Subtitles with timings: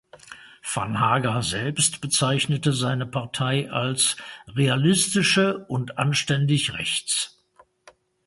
[0.73, 7.39] Van Haga selbst bezeichnete seine Partei als „realistische und anständig rechts“.